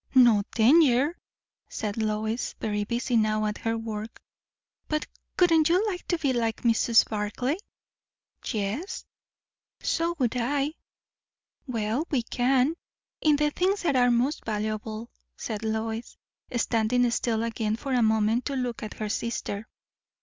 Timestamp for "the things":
13.35-13.83